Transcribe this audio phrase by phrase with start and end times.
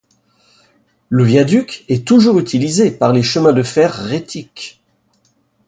[1.09, 4.81] Le viaduc est toujours utilisé par les chemins de fer rhétiques.